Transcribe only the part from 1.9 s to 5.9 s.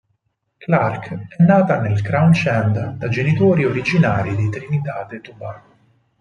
Crouch End da genitori originari di Trinidad e Tobago.